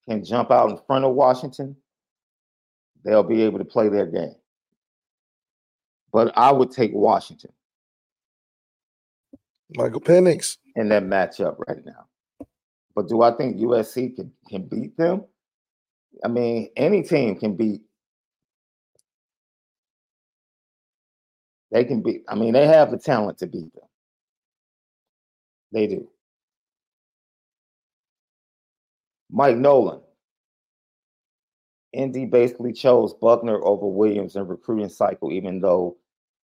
[0.08, 1.76] can jump out in front of Washington,
[3.04, 4.34] they'll be able to play their game.
[6.12, 7.52] But I would take Washington.
[9.76, 10.58] Michael Penix.
[10.76, 12.06] In that matchup right now.
[12.94, 15.24] But do I think USC can, can beat them?
[16.24, 17.82] I mean, any team can beat.
[21.72, 22.22] They can beat.
[22.28, 23.83] I mean, they have the talent to beat them.
[25.74, 26.08] They do.
[29.28, 30.00] Mike Nolan.
[31.92, 35.96] Indy basically chose Buchner over Williams in recruiting cycle, even though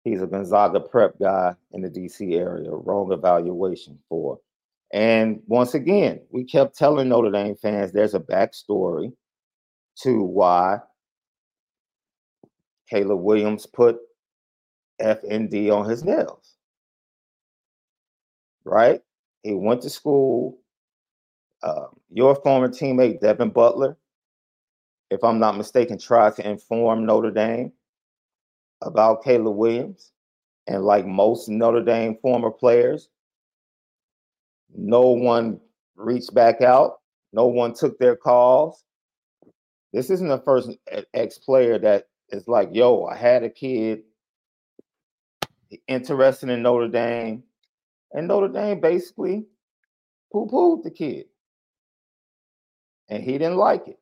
[0.04, 2.72] he's a Gonzaga prep guy in the DC area.
[2.72, 4.40] Wrong evaluation for.
[4.94, 9.12] And once again, we kept telling Notre Dame fans there's a backstory
[10.04, 10.80] to why
[12.90, 13.98] Caleb Williams put
[15.02, 16.56] FND on his nails.
[18.64, 19.02] Right?
[19.48, 20.58] He went to school.
[21.64, 23.98] Uh, your former teammate, Devin Butler,
[25.10, 27.72] if I'm not mistaken, tried to inform Notre Dame
[28.82, 30.12] about Caleb Williams.
[30.68, 33.08] And like most Notre Dame former players,
[34.76, 35.62] no one
[35.96, 36.98] reached back out.
[37.32, 38.84] No one took their calls.
[39.94, 40.72] This isn't the first
[41.14, 44.02] ex player that is like, yo, I had a kid
[45.88, 47.44] interested in Notre Dame,
[48.14, 49.46] and Notre Dame basically
[50.32, 51.26] poo pooed the kid.
[53.10, 54.00] and he didn't like it.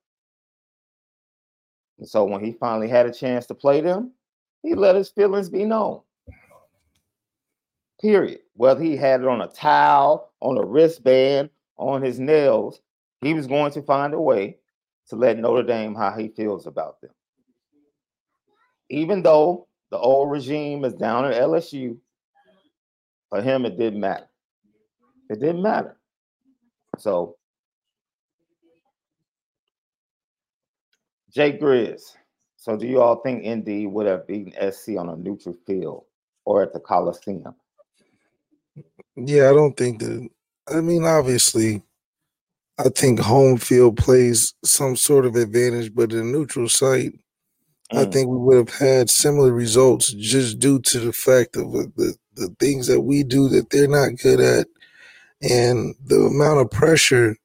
[1.99, 4.11] And so when he finally had a chance to play them,
[4.63, 6.01] he let his feelings be known.
[8.01, 8.41] Period.
[8.55, 12.81] Whether he had it on a towel, on a wristband, on his nails,
[13.21, 14.57] he was going to find a way
[15.09, 17.11] to let Notre Dame how he feels about them.
[18.89, 21.97] Even though the old regime is down at LSU,
[23.29, 24.27] for him it didn't matter.
[25.29, 25.97] It didn't matter.
[26.97, 27.35] So
[31.33, 32.01] Jake Grizz.
[32.55, 36.05] So do you all think ND would have beaten SC on a neutral field
[36.45, 37.53] or at the Coliseum?
[39.15, 40.27] Yeah, I don't think that.
[40.67, 41.83] I mean, obviously,
[42.79, 47.13] I think home field plays some sort of advantage, but in a neutral site,
[47.93, 47.97] mm.
[47.97, 52.15] I think we would have had similar results just due to the fact of the,
[52.35, 54.67] the things that we do that they're not good at
[55.41, 57.37] and the amount of pressure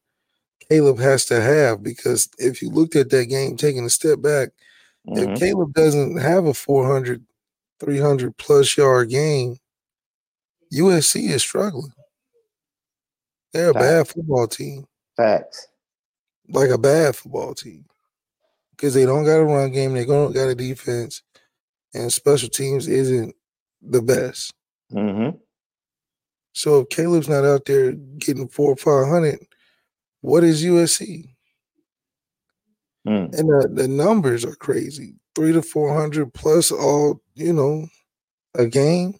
[0.70, 4.50] Caleb has to have because if you looked at that game, taking a step back,
[5.08, 5.32] mm-hmm.
[5.32, 7.24] if Caleb doesn't have a 400,
[7.80, 9.56] 300 plus yard game,
[10.72, 11.92] USC is struggling.
[13.52, 13.84] They're a Facts.
[13.84, 14.86] bad football team.
[15.16, 15.66] Facts.
[16.48, 17.84] Like a bad football team.
[18.70, 21.22] Because they don't got a run game, they don't got a defense,
[21.92, 23.34] and special teams isn't
[23.82, 24.54] the best.
[24.92, 25.36] Mm-hmm.
[26.52, 29.38] So if Caleb's not out there getting four or five hundred,
[30.20, 31.24] what is USC?
[33.06, 33.38] Mm.
[33.38, 35.14] And the, the numbers are crazy.
[35.34, 37.86] Three to four hundred plus all, you know,
[38.54, 39.14] a game.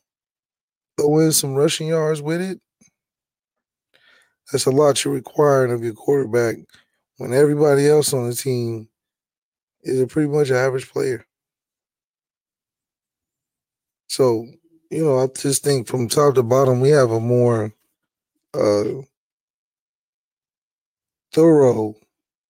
[0.98, 2.60] Throw in some rushing yards with it.
[4.52, 6.56] That's a lot you're requiring of your quarterback
[7.18, 8.88] when everybody else on the team
[9.82, 11.24] is a pretty much average player.
[14.08, 14.46] So,
[14.90, 17.72] you know, I just think from top to bottom, we have a more
[18.52, 18.84] uh,
[21.32, 21.94] thorough,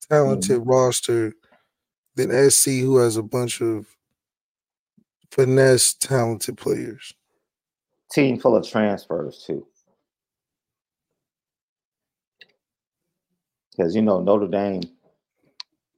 [0.08, 0.70] talented mm-hmm.
[0.70, 1.34] roster
[2.16, 3.86] than SC, who has a bunch of
[5.30, 7.14] finesse, talented players.
[8.10, 9.66] Team full of transfers too.
[13.70, 14.82] Because you know Notre Dame,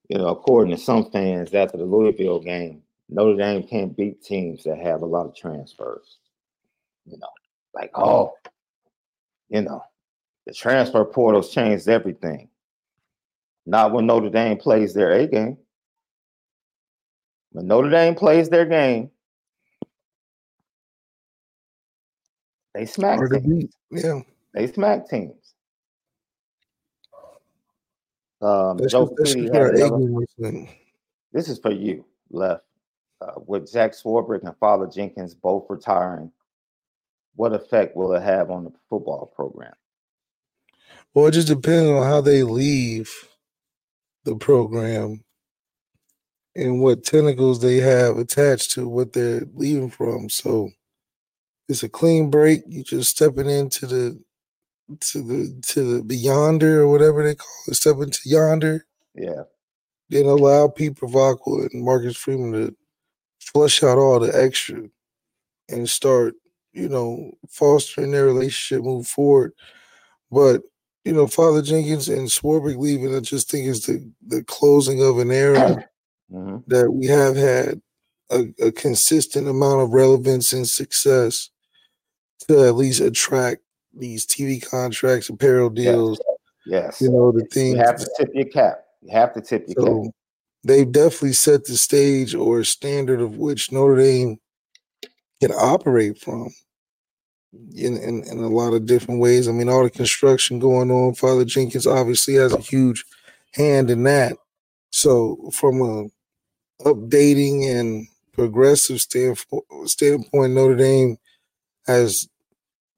[0.09, 4.65] you know, according to some fans after the Louisville game, Notre Dame can't beat teams
[4.65, 6.19] that have a lot of transfers.
[7.07, 7.29] You know,
[7.75, 8.33] like oh,
[9.49, 9.83] you know,
[10.47, 12.49] the transfer portals changed everything.
[13.67, 15.57] Not when Notre Dame plays their A game.
[17.53, 19.11] When Notre Dame plays their game,
[22.75, 23.77] they smack teams.
[23.91, 24.21] Yeah.
[24.55, 25.55] They smack teams.
[28.41, 28.93] Um, this,
[31.33, 32.65] this is for you, left.
[33.21, 36.33] Uh, with Jack Swarbrick and Father Jenkins both retiring,
[37.35, 39.75] what effect will it have on the football program?
[41.15, 43.11] Well, it just depends on how they leave
[44.25, 45.25] the program
[46.55, 50.29] and what tentacles they have attached to what they're leaving from.
[50.29, 50.71] So
[51.69, 52.63] it's a clean break.
[52.67, 54.23] You're just stepping into the
[55.01, 58.87] to the to the beyonder or whatever they call it, step into yonder.
[59.15, 59.43] Yeah.
[60.11, 62.77] Then allow Pete Bevacqua and Marcus Freeman to
[63.41, 64.83] flush out all the extra
[65.69, 66.35] and start,
[66.73, 69.53] you know, fostering their relationship, move forward.
[70.31, 70.63] But
[71.05, 75.19] you know, Father Jenkins and Swarbrick leaving, I just think is the the closing of
[75.19, 75.85] an era
[76.31, 76.59] mm-hmm.
[76.69, 77.81] that we have had
[78.31, 81.51] a, a, consistent amount of relevance and success
[82.49, 83.63] to at least attract
[83.95, 86.21] these TV contracts, apparel deals.
[86.67, 87.01] Yes.
[87.01, 87.73] You know, the thing.
[87.73, 88.85] You have to tip your cap.
[89.03, 90.13] You have to tip your so cap.
[90.65, 94.39] They've definitely set the stage or standard of which Notre Dame
[95.43, 96.51] can operate from
[97.75, 99.49] in, in, in a lot of different ways.
[99.49, 101.15] I mean, all the construction going on.
[101.15, 103.05] Father Jenkins obviously has a huge
[103.53, 104.37] hand in that.
[104.91, 106.09] So, from a
[106.85, 111.19] updating and progressive standpoint, standpoint Notre Dame
[111.87, 112.29] has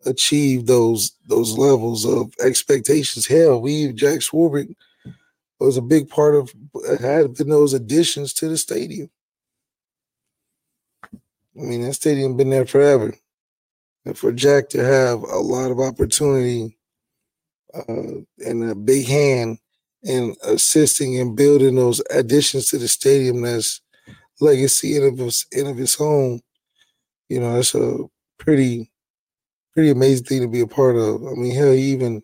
[0.05, 3.26] achieved those those levels of expectations.
[3.26, 4.74] Hell, we Jack Swarbrick
[5.61, 6.53] was a big part of
[7.01, 9.09] had been those additions to the stadium.
[11.57, 13.14] I mean, that stadium been there forever
[14.05, 16.76] and for Jack to have a lot of opportunity
[17.74, 19.59] uh, and a big hand
[20.02, 23.80] in assisting and building those additions to the stadium that's
[24.40, 26.40] legacy in of its, in of its own,
[27.28, 27.98] you know, that's a
[28.38, 28.90] pretty
[29.72, 31.26] pretty amazing thing to be a part of.
[31.26, 32.22] I mean, hell, he even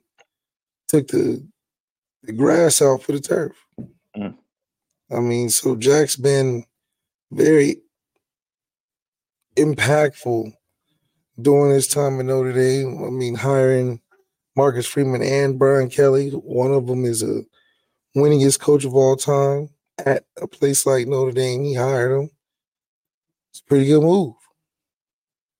[0.89, 1.45] took the
[2.23, 3.53] the grass out for the turf.
[4.17, 4.37] Mm.
[5.11, 6.65] I mean, so Jack's been
[7.33, 7.77] very
[9.57, 10.53] impactful
[11.41, 13.05] during his time in Notre Dame.
[13.05, 14.01] I mean, hiring
[14.57, 16.31] Marcus Freeman and Brian Kelly.
[16.31, 17.43] One of them is a
[18.17, 19.69] winningest coach of all time
[20.05, 21.65] at a place like Notre Dame.
[21.65, 22.31] He hired him.
[23.51, 24.35] It's a pretty good move.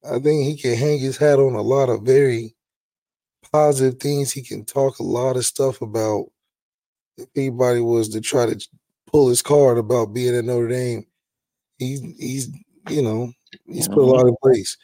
[0.05, 2.55] I think he can hang his hat on a lot of very
[3.53, 4.33] positive things.
[4.33, 6.27] He can talk a lot of stuff about.
[7.19, 8.59] If anybody was to try to
[9.07, 11.05] pull his card about being at Notre Dame,
[11.79, 12.49] he's he's
[12.89, 13.33] you know
[13.67, 14.77] he's put a lot in place.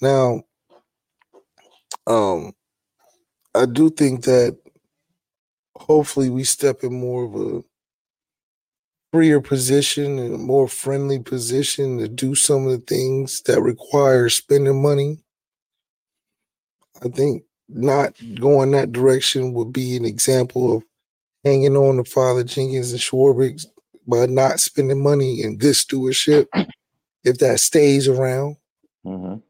[0.00, 0.42] Now,
[2.06, 2.52] um,
[3.54, 4.58] I do think that
[5.76, 7.64] hopefully we step in more of a
[9.12, 14.28] freer position and a more friendly position to do some of the things that require
[14.28, 15.18] spending money.
[17.02, 20.82] I think not going that direction would be an example of
[21.44, 23.64] hanging on to Father Jenkins and Swarbrick
[24.06, 26.48] by not spending money and good stewardship
[27.26, 28.56] if that stays around.
[29.04, 29.40] Mm-hmm.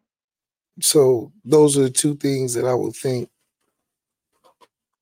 [0.81, 3.29] So those are the two things that I would think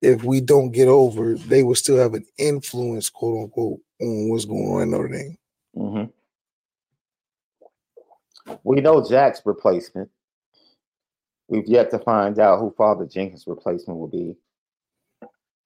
[0.03, 4.45] if we don't get over, they will still have an influence, quote unquote, on what's
[4.45, 5.39] going on in Notre Dame.
[5.77, 6.05] Mm-hmm.
[8.65, 10.11] We know Jack's replacement.
[11.49, 14.37] We've yet to find out who Father Jenkins' replacement will be.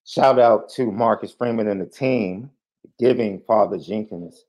[0.05, 2.51] Shout out to Marcus Freeman and the team
[2.99, 4.45] giving Father Jenkins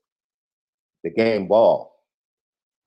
[1.03, 1.90] the game ball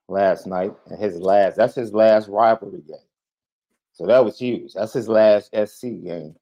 [0.09, 2.97] last night and his last that's his last rivalry game.
[3.93, 4.75] So that was huge.
[4.75, 6.35] That's his last SC game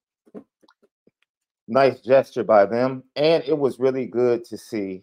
[1.68, 3.02] nice gesture by them.
[3.16, 5.02] And it was really good to see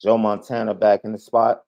[0.00, 1.62] Joe Montana back in the spot,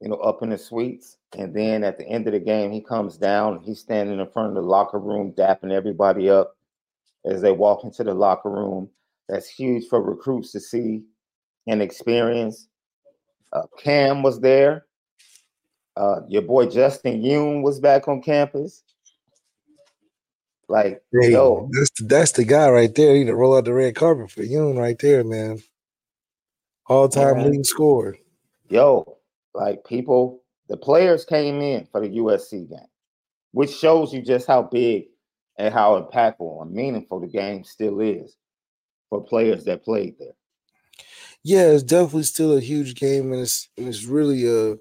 [0.00, 1.18] you know, up in the suites.
[1.36, 3.62] And then at the end of the game, he comes down.
[3.62, 6.56] He's standing in front of the locker room, dapping everybody up
[7.24, 8.88] as they walk into the locker room.
[9.28, 11.02] That's huge for recruits to see
[11.70, 12.66] and experience.
[13.52, 14.86] Uh, Cam was there.
[15.96, 18.82] Uh, your boy Justin Yoon was back on campus.
[20.68, 23.14] Like, hey, yo, that's the, that's the guy right there.
[23.14, 25.58] He to roll out the red carpet for Yoon right there, man.
[26.86, 28.16] All time leading scorer.
[28.68, 29.18] Yo,
[29.54, 32.78] like people, the players came in for the USC game,
[33.52, 35.06] which shows you just how big
[35.58, 38.36] and how impactful and meaningful the game still is
[39.08, 40.34] for players that played there.
[41.42, 44.76] Yeah, it's definitely still a huge game, and it's and it's really a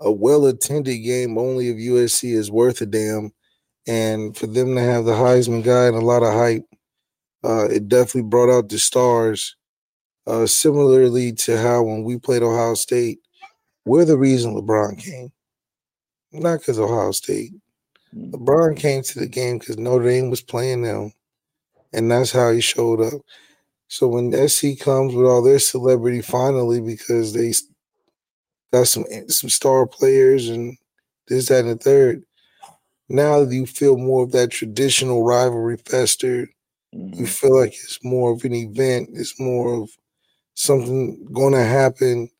[0.00, 1.38] a well attended game.
[1.38, 3.32] Only if USC is worth a damn
[3.86, 6.64] and for them to have the Heisman guy and a lot of hype,
[7.44, 9.56] uh, it definitely brought out the stars.
[10.24, 13.18] Uh, similarly to how when we played Ohio State,
[13.84, 15.32] we're the reason LeBron came,
[16.30, 17.52] not because Ohio State.
[18.14, 18.30] Mm.
[18.30, 21.12] LeBron came to the game because Notre Dame was playing them,
[21.92, 23.20] and that's how he showed up.
[23.92, 27.52] So when SC comes with all their celebrity finally because they
[28.72, 30.78] got some some star players and
[31.28, 32.22] this, that, and the third,
[33.10, 36.48] now you feel more of that traditional rivalry fester.
[36.94, 37.20] Mm-hmm.
[37.20, 39.10] You feel like it's more of an event.
[39.12, 39.90] It's more of
[40.54, 42.30] something going to happen.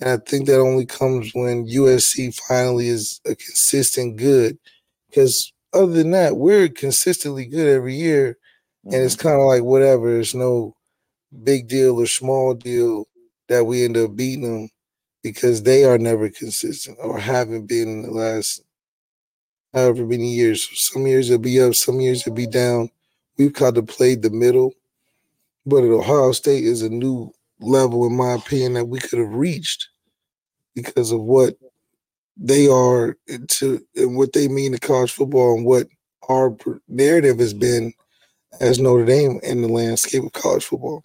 [0.00, 4.58] And I think that only comes when USC finally is a consistent good.
[5.08, 8.36] Because other than that, we're consistently good every year.
[8.84, 8.94] Mm-hmm.
[8.94, 9.28] And it's mm-hmm.
[9.28, 10.12] kind of like whatever.
[10.12, 10.74] There's no
[11.44, 13.06] big deal or small deal
[13.48, 14.68] that we end up beating them
[15.22, 18.62] because they are never consistent or haven't been in the last
[19.74, 20.68] however many years.
[20.90, 22.90] Some years it'll be up, some years it'll be down.
[23.36, 24.72] We've kind of played the middle,
[25.66, 29.32] but at Ohio State is a new level, in my opinion, that we could have
[29.32, 29.88] reached
[30.74, 31.56] because of what
[32.36, 33.16] they are
[33.48, 35.88] to and what they mean to college football and what
[36.28, 36.56] our
[36.88, 37.92] narrative has been
[38.60, 41.04] as Notre Dame in the landscape of college football.